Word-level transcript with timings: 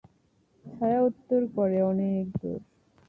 ছায়া 0.65 0.99
উত্তর 1.01 1.41
করে, 1.55 1.77
অনেক 1.83 2.25
দূর। 2.37 2.59